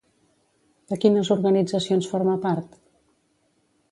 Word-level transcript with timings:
De 0.93 0.97
quines 1.03 1.29
organitzacions 1.35 2.09
forma 2.15 2.35
part? 2.47 2.75